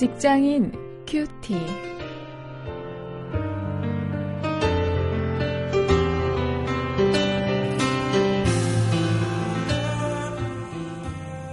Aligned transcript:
직장인 0.00 0.72
큐티. 1.06 1.54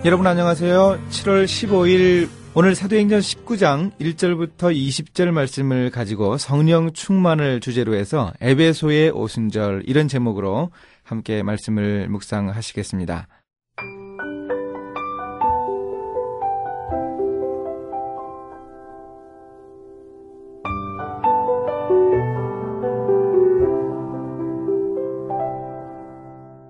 여러분 0.05 0.25
안녕하세요. 0.25 0.97
7월 1.09 1.43
15일 1.43 2.29
오늘 2.53 2.73
사도행전 2.73 3.19
19장 3.19 3.91
1절부터 3.99 4.73
20절 4.73 5.31
말씀을 5.31 5.89
가지고 5.89 6.37
성령 6.37 6.93
충만을 6.93 7.59
주제로 7.59 7.95
해서 7.95 8.31
에베소의 8.39 9.09
오순절 9.09 9.83
이런 9.87 10.07
제목으로 10.07 10.71
함께 11.03 11.43
말씀을 11.43 12.07
묵상하시겠습니다. 12.07 13.27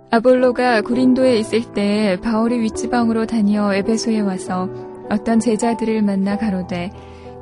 아볼로가 0.09 0.81
고린도에 0.83 1.37
있을 1.39 1.73
때 1.73 2.17
바울이 2.23 2.59
윗지방으로 2.59 3.25
다녀 3.25 3.73
에베소에 3.73 4.21
와서 4.21 4.69
어떤 5.09 5.39
제자들을 5.39 6.01
만나 6.01 6.37
가로되 6.37 6.91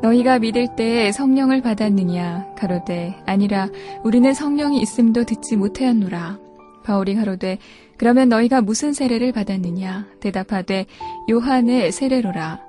너희가 0.01 0.39
믿을 0.39 0.75
때에 0.75 1.11
성령을 1.11 1.61
받았느냐 1.61 2.55
가로되 2.57 3.15
아니라 3.25 3.69
우리는 4.03 4.33
성령이 4.33 4.81
있음도 4.81 5.25
듣지 5.25 5.55
못하였노라 5.55 6.39
바울이 6.83 7.15
가로되 7.15 7.59
그러면 7.97 8.29
너희가 8.29 8.61
무슨 8.61 8.93
세례를 8.93 9.31
받았느냐 9.31 10.07
대답하되 10.19 10.85
요한의 11.29 11.91
세례로라 11.91 12.61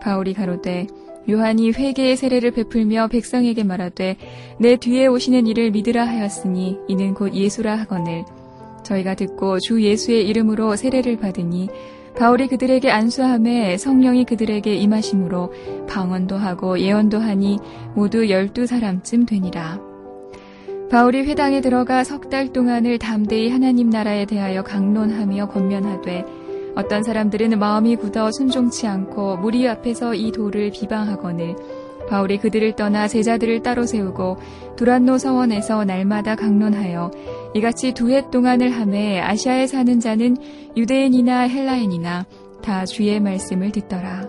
바울이 0.00 0.32
가로되 0.32 0.86
요한이 1.28 1.70
회개의 1.72 2.16
세례를 2.16 2.50
베풀며 2.52 3.08
백성에게 3.08 3.64
말하되 3.64 4.16
내 4.58 4.76
뒤에 4.76 5.06
오시는 5.06 5.46
이를 5.46 5.70
믿으라 5.70 6.06
하였으니 6.06 6.78
이는 6.88 7.14
곧 7.14 7.34
예수라 7.34 7.76
하거늘 7.76 8.24
저희가 8.82 9.14
듣고 9.14 9.58
주 9.60 9.82
예수의 9.82 10.26
이름으로 10.28 10.76
세례를 10.76 11.16
받으니 11.16 11.68
바울이 12.16 12.46
그들에게 12.48 12.90
안수함에 12.90 13.78
성령이 13.78 14.24
그들에게 14.24 14.74
임하심으로 14.74 15.52
방언도 15.88 16.36
하고 16.36 16.78
예언도 16.78 17.18
하니 17.18 17.58
모두 17.94 18.28
열두 18.28 18.66
사람쯤 18.66 19.24
되니라. 19.26 19.80
바울이 20.90 21.22
회당에 21.22 21.62
들어가 21.62 22.04
석 22.04 22.28
달 22.28 22.52
동안을 22.52 22.98
담대히 22.98 23.48
하나님 23.48 23.88
나라에 23.88 24.26
대하여 24.26 24.62
강론하며 24.62 25.48
권면하되 25.48 26.24
어떤 26.74 27.02
사람들은 27.02 27.58
마음이 27.58 27.96
굳어 27.96 28.30
순종치 28.30 28.86
않고 28.86 29.38
무리 29.38 29.66
앞에서 29.68 30.14
이 30.14 30.32
도를 30.32 30.70
비방하거늘 30.70 31.56
바울이 32.12 32.36
그들을 32.36 32.76
떠나 32.76 33.08
제자들을 33.08 33.62
따로 33.62 33.86
세우고 33.86 34.36
두란노 34.76 35.16
서원에서 35.16 35.86
날마다 35.86 36.36
강론하여 36.36 37.10
이같이 37.54 37.94
두 37.94 38.10
해 38.10 38.28
동안을 38.30 38.68
함에 38.68 39.18
아시아에 39.18 39.66
사는 39.66 39.98
자는 39.98 40.36
유대인이나 40.76 41.48
헬라인이나 41.48 42.26
다 42.62 42.84
주의 42.84 43.18
말씀을 43.18 43.72
듣더라. 43.72 44.28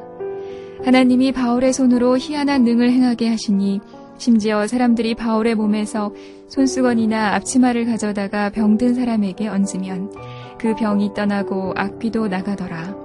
하나님이 0.86 1.34
바울의 1.34 1.74
손으로 1.74 2.18
희한한 2.18 2.64
능을 2.64 2.90
행하게 2.90 3.28
하시니 3.28 3.82
심지어 4.18 4.66
사람들이 4.66 5.16
바울의 5.16 5.56
몸에서 5.56 6.14
손수건이나 6.48 7.36
앞치마를 7.36 7.86
가져다가 7.86 8.50
병든 8.52 8.94
사람에게 8.94 9.50
얹으면 9.50 10.10
그 10.58 10.74
병이 10.76 11.14
떠나고 11.14 11.74
악귀도 11.76 12.30
나가더라. 12.30 12.96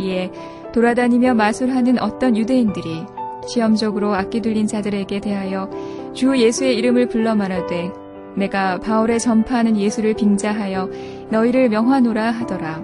이에 0.00 0.32
돌아다니며 0.72 1.34
마술하는 1.34 2.00
어떤 2.00 2.34
유대인들이 2.34 3.04
시험적으로 3.46 4.14
악기 4.14 4.40
들린 4.40 4.66
자들에게 4.66 5.20
대하여 5.20 5.68
주 6.14 6.36
예수의 6.36 6.76
이름을 6.76 7.08
불러 7.08 7.34
말하되 7.34 7.90
내가 8.36 8.78
바울의 8.78 9.20
전파하는 9.20 9.76
예수를 9.76 10.14
빙자하여 10.14 10.88
너희를 11.30 11.68
명하노라 11.68 12.30
하더라. 12.30 12.82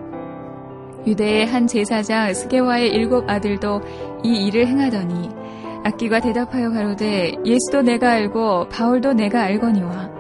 유대의 1.07 1.47
한 1.47 1.67
제사장 1.67 2.35
스게와의 2.35 2.91
일곱 2.91 3.29
아들도 3.31 3.81
이 4.25 4.47
일을 4.47 4.67
행하더니 4.67 5.31
악기가 5.85 6.21
대답하여 6.21 6.71
가로되 6.71 7.35
예수도 7.47 7.83
내가 7.83 8.11
알고 8.11 8.69
바울도 8.69 9.15
내가 9.15 9.43
알거니와 9.43 10.11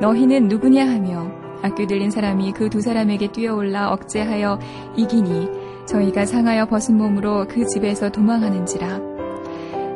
너희는 0.00 0.48
누구냐 0.48 0.88
하며 0.88 1.30
악기 1.60 1.86
들린 1.86 2.10
사람이 2.10 2.52
그 2.52 2.70
두 2.70 2.80
사람에게 2.80 3.32
뛰어올라 3.32 3.90
억제하여 3.92 4.58
이기니 4.96 5.48
저희가 5.86 6.24
상하여 6.24 6.66
벗은 6.66 6.96
몸으로 6.96 7.46
그 7.48 7.66
집에서 7.66 8.10
도망하는지라 8.10 9.07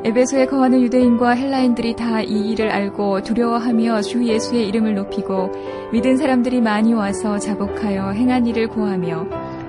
에베소에 0.05 0.47
거하는 0.47 0.81
유대인과 0.83 1.31
헬라인들이 1.31 1.95
다 1.95 2.23
이 2.23 2.51
일을 2.51 2.71
알고 2.71 3.23
두려워하며 3.23 4.03
주 4.03 4.25
예수의 4.25 4.69
이름을 4.69 4.95
높이고 4.95 5.51
믿은 5.93 6.17
사람들이 6.17 6.61
많이 6.61 6.93
와서 6.93 7.39
자복하여 7.39 8.11
행한 8.11 8.47
일을 8.47 8.69
고하며 8.69 9.27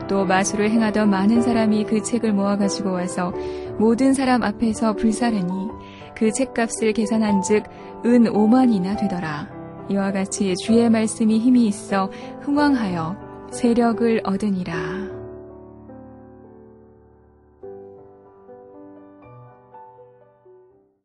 또 0.07 0.25
마술을 0.25 0.69
행하던 0.69 1.09
많은 1.09 1.41
사람이 1.41 1.85
그 1.85 2.01
책을 2.01 2.33
모아 2.33 2.57
가지고 2.57 2.91
와서 2.91 3.33
모든 3.77 4.13
사람 4.13 4.43
앞에서 4.43 4.93
불사르니 4.95 5.69
그 6.15 6.31
책값을 6.31 6.93
계산한즉 6.93 7.63
은 8.05 8.23
5만이나 8.25 8.99
되더라. 8.99 9.49
이와 9.89 10.11
같이 10.11 10.55
주의 10.55 10.89
말씀이 10.89 11.39
힘이 11.39 11.67
있어 11.67 12.09
흥왕하여 12.41 13.15
세력을 13.51 14.21
얻으니라. 14.23 14.73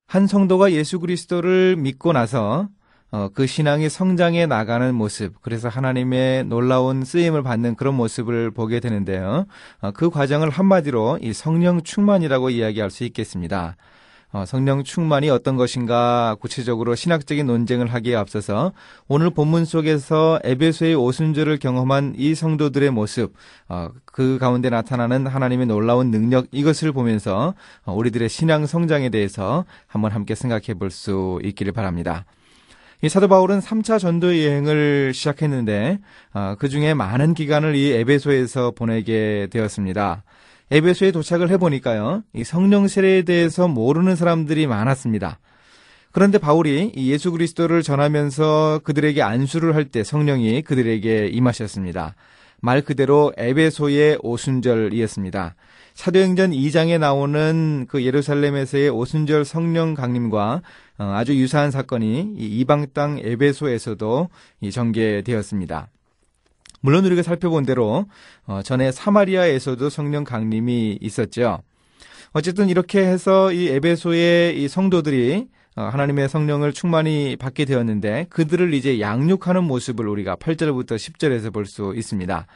한 0.09 0.27
성도가 0.27 0.73
예수 0.73 0.99
그리스도를 1.01 1.77
믿고 1.77 2.15
나서 2.15 2.69
어, 3.11 3.29
그 3.33 3.47
신앙이 3.47 3.91
성장해 3.91 4.47
나가는 4.47 4.95
모습, 4.95 5.41
그래서 5.43 5.69
하나님의 5.69 6.45
놀라운 6.45 7.05
쓰임을 7.05 7.43
받는 7.43 7.75
그런 7.75 7.95
모습을 7.95 8.51
보게 8.51 8.81
되는데요. 8.81 9.45
어, 9.81 9.91
그 9.93 10.09
과정을 10.09 10.49
한마디로 10.49 11.19
이 11.21 11.35
성령 11.35 11.83
충만이라고 11.83 12.49
이야기할 12.49 12.91
수 12.91 13.05
있겠습니다. 13.05 13.77
어, 14.31 14.45
성령 14.45 14.85
충만이 14.85 15.31
어떤 15.31 15.57
것인가 15.57 16.37
구체적으로 16.41 16.95
신학적인 16.95 17.47
논쟁을 17.47 17.87
하기에 17.87 18.15
앞서서 18.15 18.73
오늘 19.09 19.31
본문 19.31 19.65
속에서 19.65 20.39
에베소의 20.45 20.95
오순절을 20.97 21.59
경험한 21.59 22.15
이 22.19 22.35
성도들의 22.35 22.91
모습, 22.91 23.33
어, 23.69 23.89
그 24.05 24.37
가운데 24.39 24.69
나타나는 24.69 25.27
하나님의 25.27 25.67
놀라운 25.67 26.11
능력 26.11 26.47
이것을 26.51 26.93
보면서 26.93 27.55
어, 27.85 27.95
우리들의 27.95 28.29
신앙 28.29 28.67
성장에 28.67 29.09
대해서 29.09 29.65
한번 29.87 30.13
함께 30.13 30.35
생각해 30.35 30.75
볼 30.75 30.89
수 30.91 31.39
있기를 31.45 31.73
바랍니다. 31.73 32.25
이 33.03 33.09
사도 33.09 33.29
바울은 33.29 33.61
3차 33.61 33.99
전도 34.01 34.43
여행을 34.43 35.13
시작했는데 35.15 36.01
어, 36.35 36.57
그 36.59 36.69
중에 36.69 36.95
많은 36.95 37.35
기간을 37.35 37.77
이 37.77 37.93
에베소에서 37.93 38.73
보내게 38.73 39.47
되었습니다. 39.51 40.25
에베소에 40.71 41.13
도착을 41.13 41.51
해보니까요, 41.51 42.25
이 42.35 42.45
성령 42.45 42.89
세례에 42.89 43.23
대해서 43.23 43.69
모르는 43.69 44.17
사람들이 44.17 44.67
많았습니다. 44.67 45.39
그런데 46.13 46.39
바울이 46.39 46.93
예수 46.97 47.31
그리스도를 47.33 47.83
전하면서 47.83 48.81
그들에게 48.85 49.23
안수를 49.23 49.75
할 49.75 49.87
때 49.87 50.05
성령이 50.05 50.63
그들에게 50.63 51.29
임하셨습니다. 51.29 52.15
말 52.61 52.83
그대로 52.83 53.33
에베소의 53.37 54.19
오순절이었습니다. 54.23 55.55
사도행전 55.95 56.51
2장에 56.51 56.99
나오는 56.99 57.87
그 57.89 58.05
예루살렘에서의 58.05 58.91
오순절 58.91 59.45
성령 59.45 59.95
강림과 59.95 60.63
어, 60.99 61.05
아주 61.15 61.37
유사한 61.37 61.71
사건이 61.71 62.35
이방 62.37 62.89
땅 62.93 63.19
에베소에서도 63.23 64.29
전개되었습니다. 64.73 65.89
물론 66.81 67.05
우리가 67.05 67.23
살펴본 67.23 67.65
대로 67.65 68.07
어, 68.47 68.63
전에 68.63 68.93
사마리아에서도 68.93 69.89
성령 69.91 70.25
강림이 70.25 70.99
있었죠. 71.01 71.61
어쨌든 72.33 72.69
이렇게 72.69 73.01
해서 73.01 73.53
이 73.53 73.69
에베소의 73.69 74.63
이 74.63 74.69
성도들이 74.69 75.49
어, 75.77 75.83
하나님의 75.83 76.29
성령을 76.29 76.73
충만히 76.73 77.37
받게 77.37 77.65
되었는데 77.65 78.27
그들을 78.31 78.75
이제 78.75 79.01
양육하는 79.01 79.65
모습을 79.65 80.07
우리가 80.09 80.37
8절부터 80.37 80.97
10절에서 80.97 81.53
볼 81.53 81.67
수 81.67 81.95
있습니다. 81.97 82.47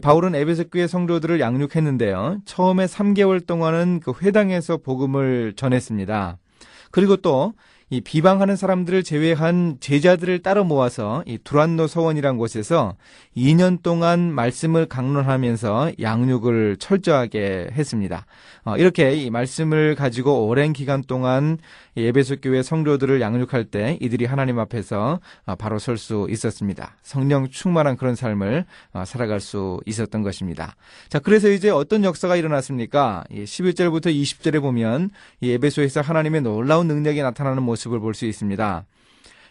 바울은 0.00 0.34
에베소 0.34 0.64
교회 0.70 0.86
성도들을 0.86 1.38
양육했는데요. 1.40 2.38
처음에 2.46 2.86
3개월 2.86 3.46
동안은 3.46 4.00
그 4.00 4.12
회당에서 4.22 4.78
복음을 4.78 5.52
전했습니다. 5.54 6.38
그리고 6.90 7.16
또 7.16 7.52
이 7.92 8.00
비방하는 8.00 8.56
사람들을 8.56 9.02
제외한 9.02 9.76
제자들을 9.78 10.38
따로 10.38 10.64
모아서 10.64 11.22
이 11.26 11.36
두란노 11.36 11.86
서원이란 11.86 12.38
곳에서 12.38 12.96
2년 13.36 13.82
동안 13.82 14.32
말씀을 14.32 14.86
강론하면서 14.86 15.92
양육을 16.00 16.78
철저하게 16.78 17.68
했습니다. 17.70 18.24
어, 18.64 18.78
이렇게 18.78 19.12
이 19.12 19.28
말씀을 19.28 19.94
가지고 19.94 20.46
오랜 20.46 20.72
기간 20.72 21.02
동안 21.02 21.58
예배소 21.96 22.36
교회 22.42 22.62
성도들을 22.62 23.20
양육할 23.20 23.64
때 23.64 23.98
이들이 24.00 24.24
하나님 24.24 24.58
앞에서 24.58 25.20
아, 25.44 25.54
바로 25.54 25.78
설 25.78 25.98
수 25.98 26.26
있었습니다. 26.30 26.96
성령 27.02 27.48
충만한 27.48 27.96
그런 27.96 28.14
삶을 28.14 28.64
아, 28.92 29.04
살아갈 29.04 29.40
수 29.40 29.80
있었던 29.86 30.22
것입니다. 30.22 30.74
자, 31.08 31.18
그래서 31.18 31.48
이제 31.50 31.68
어떤 31.70 32.02
역사가 32.04 32.36
일어났습니까? 32.36 33.24
11절부터 33.30 34.06
20절에 34.06 34.60
보면 34.60 35.10
예배소에서 35.42 36.00
하나님의 36.00 36.40
놀라운 36.42 36.88
능력이 36.88 37.22
나타나는 37.22 37.62
모습을 37.62 38.00
볼 38.00 38.14
수 38.14 38.26
있습니다. 38.26 38.84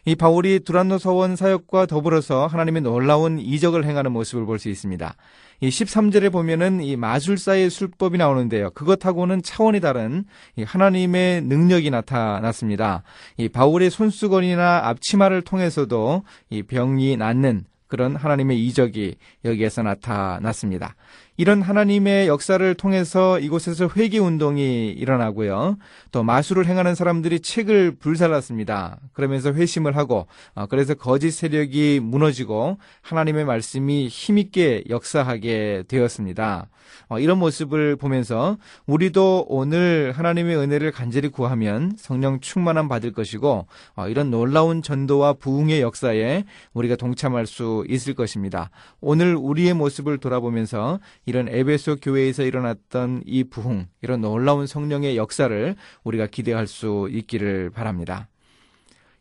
이 0.06 0.16
바울이 0.16 0.62
두란노 0.62 0.98
서원 0.98 1.36
사역과 1.36 1.86
더불어서 1.86 2.48
하나님의 2.48 2.82
놀라운 2.82 3.38
이적을 3.40 3.86
행하는 3.86 4.12
모습을 4.12 4.46
볼 4.46 4.58
수 4.58 4.70
있습니다. 4.70 5.16
이 5.62 5.70
13절에 5.70 6.32
보면은 6.32 6.82
이 6.82 6.96
마술사의 6.96 7.70
술법이 7.70 8.18
나오는데요. 8.18 8.72
그것하고는 8.72 9.44
차원이 9.44 9.80
다른 9.80 10.26
하나님의 10.64 11.42
능력이 11.44 11.92
나타났습니다. 11.92 13.04
이 13.38 13.48
바울의 13.48 13.92
손수건이나 13.92 14.88
앞치마를 14.88 15.44
통해서도 15.44 16.24
이 16.50 16.64
병이 16.64 17.18
낫는 17.18 17.66
그런 17.88 18.16
하나님의 18.16 18.66
이적이 18.66 19.16
여기에서 19.46 19.84
나타났습니다. 19.84 20.96
이런 21.38 21.62
하나님의 21.62 22.28
역사를 22.28 22.74
통해서 22.76 23.40
이곳에서 23.40 23.90
회개 23.96 24.20
운동이 24.20 24.90
일어나고요. 24.90 25.78
또 26.12 26.24
마술을 26.24 26.66
행하는 26.68 26.94
사람들이 26.94 27.40
책을 27.40 27.96
불살랐습니다. 27.96 29.00
그러면서 29.14 29.52
회심을 29.54 29.96
하고 29.96 30.28
어, 30.54 30.66
그래서 30.68 30.94
거짓 30.94 31.32
세력이 31.32 32.02
무너지고 32.04 32.78
하나님의 33.02 33.46
말씀이 33.46 34.08
힘있게 34.08 34.84
역사하게 34.90 35.86
되었습니다. 35.88 36.68
어, 37.08 37.20
이런 37.20 37.40
모습을 37.40 37.96
보면서 37.96 38.58
우리도 38.86 39.46
오늘 39.50 40.14
하나님의 40.16 40.58
은혜를 40.58 40.92
간절히 40.92 41.30
구하면 41.30 41.94
성령 41.98 42.40
충만함 42.40 42.88
받을 42.88 43.12
것이고 43.12 43.68
어, 43.96 44.08
이런 44.08 44.32
놀라운 44.32 44.82
전도와 44.82 45.34
부흥의 45.34 45.82
역사에 45.82 46.44
우리가 46.74 46.96
동참할 46.96 47.48
수 47.48 47.86
있을 47.88 48.14
것입니다. 48.14 48.70
오늘 49.00 49.36
우리의 49.36 49.74
모습을 49.74 50.18
돌아보면서 50.18 51.00
이런 51.26 51.48
에베소 51.48 51.98
교회에서 52.02 52.44
일어났던 52.44 53.24
이 53.26 53.44
부흥, 53.44 53.88
이런 54.02 54.22
놀라운 54.22 54.68
성령의 54.68 55.18
역사를 55.18 55.76
우리가 56.04 56.28
기대할 56.28 56.68
수 56.68 57.08
있기를 57.12 57.70
바랍니다. 57.70 58.28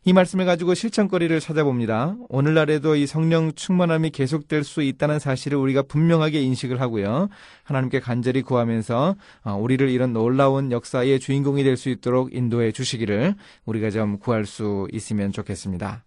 이 0.03 0.13
말씀을 0.13 0.45
가지고 0.45 0.73
실천거리를 0.73 1.39
찾아봅니다. 1.39 2.15
오늘날에도 2.27 2.95
이 2.95 3.05
성령 3.05 3.51
충만함이 3.53 4.09
계속될 4.09 4.63
수 4.63 4.81
있다는 4.81 5.19
사실을 5.19 5.59
우리가 5.59 5.83
분명하게 5.83 6.41
인식을 6.41 6.81
하고요. 6.81 7.29
하나님께 7.63 7.99
간절히 7.99 8.41
구하면서 8.41 9.15
어, 9.43 9.53
우리를 9.53 9.87
이런 9.89 10.11
놀라운 10.11 10.71
역사의 10.71 11.19
주인공이 11.19 11.63
될 11.63 11.77
수 11.77 11.89
있도록 11.89 12.33
인도해 12.33 12.71
주시기를 12.71 13.35
우리가 13.65 13.91
좀 13.91 14.17
구할 14.17 14.47
수 14.47 14.87
있으면 14.91 15.31
좋겠습니다. 15.31 16.03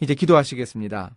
이제 0.00 0.14
기도하시겠습니다. 0.16 1.14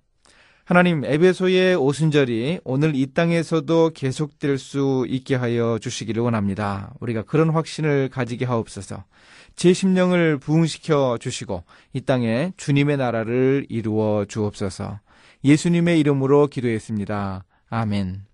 하나님 0.68 1.06
에베소의 1.06 1.76
오순절이 1.76 2.62
오늘 2.64 2.96
이 2.96 3.14
땅에서도 3.14 3.92
계속될 3.94 4.58
수 4.58 5.06
있게 5.08 5.36
하여 5.36 5.78
주시기를 5.80 6.24
원합니다. 6.24 6.92
우리가 7.00 7.22
그런 7.22 7.52
확신을 7.52 8.10
가지게 8.10 8.46
하옵소서. 8.46 9.04
제 9.56 9.74
심령을 9.74 10.40
부흥시켜 10.40 11.20
주시고 11.22 11.64
이 11.94 12.02
땅에 12.02 12.52
주님의 12.58 12.98
나라를 12.98 13.68
이루어 13.70 14.26
주옵소서. 14.28 15.00
예수님의 15.44 16.00
이름으로 16.00 16.48
기도했습니다. 16.48 17.46
아멘. 17.70 18.26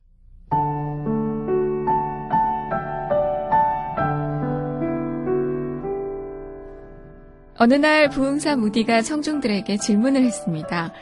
어느 7.58 7.74
날 7.74 8.10
부흥사 8.10 8.56
무디가 8.56 9.02
청중들에게 9.02 9.76
질문을 9.76 10.24
했습니다. 10.24 10.94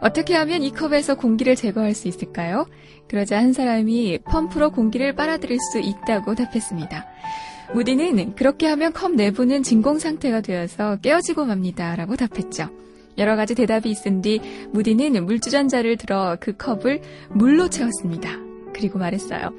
어떻게 0.00 0.34
하면 0.34 0.62
이 0.62 0.70
컵에서 0.70 1.16
공기를 1.16 1.56
제거할 1.56 1.94
수 1.94 2.08
있을까요? 2.08 2.66
그러자 3.08 3.38
한 3.38 3.52
사람이 3.52 4.18
펌프로 4.24 4.70
공기를 4.70 5.14
빨아들일 5.14 5.58
수 5.72 5.78
있다고 5.78 6.34
답했습니다. 6.34 7.06
무디는 7.74 8.34
그렇게 8.34 8.66
하면 8.68 8.92
컵 8.92 9.12
내부는 9.12 9.62
진공 9.62 9.98
상태가 9.98 10.40
되어서 10.40 10.96
깨어지고 10.96 11.44
맙니다. 11.46 11.96
라고 11.96 12.16
답했죠. 12.16 12.68
여러 13.18 13.34
가지 13.34 13.54
대답이 13.54 13.90
있은 13.90 14.22
뒤 14.22 14.40
무디는 14.72 15.24
물주전자를 15.24 15.96
들어 15.96 16.36
그 16.38 16.56
컵을 16.56 17.00
물로 17.30 17.68
채웠습니다. 17.68 18.30
그리고 18.74 18.98
말했어요. 18.98 19.52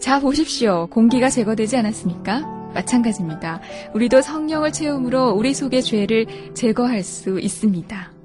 자, 0.00 0.20
보십시오. 0.20 0.88
공기가 0.90 1.30
제거되지 1.30 1.76
않았습니까? 1.76 2.40
마찬가지입니다. 2.74 3.60
우리도 3.94 4.20
성령을 4.20 4.72
채움으로 4.72 5.30
우리 5.30 5.54
속의 5.54 5.82
죄를 5.82 6.26
제거할 6.54 7.02
수 7.02 7.38
있습니다. 7.40 8.15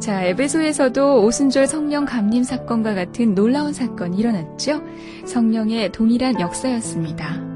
자, 0.00 0.22
에베소에서도 0.22 1.24
오순절 1.24 1.66
성령 1.66 2.04
감림 2.04 2.44
사건과 2.44 2.94
같은 2.94 3.34
놀라운 3.34 3.72
사건이 3.72 4.16
일어났죠? 4.16 4.80
성령의 5.26 5.90
동일한 5.90 6.40
역사였습니다. 6.40 7.47